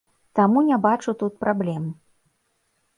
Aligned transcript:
Таму 0.39 0.63
не 0.69 0.79
бачу 0.87 1.15
тут 1.21 1.37
праблем. 1.47 1.87